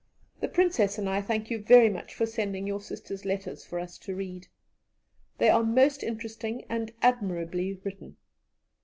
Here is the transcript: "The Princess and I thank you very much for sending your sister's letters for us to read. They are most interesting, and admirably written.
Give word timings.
"The 0.39 0.47
Princess 0.47 0.97
and 0.97 1.07
I 1.07 1.21
thank 1.21 1.51
you 1.51 1.59
very 1.61 1.87
much 1.87 2.15
for 2.15 2.25
sending 2.25 2.65
your 2.65 2.81
sister's 2.81 3.23
letters 3.23 3.63
for 3.63 3.79
us 3.79 3.99
to 3.99 4.15
read. 4.15 4.47
They 5.37 5.47
are 5.49 5.61
most 5.63 6.01
interesting, 6.01 6.65
and 6.67 6.91
admirably 7.03 7.79
written. 7.83 8.17